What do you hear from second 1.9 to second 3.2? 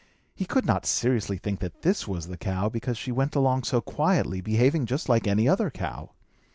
was the cow, because she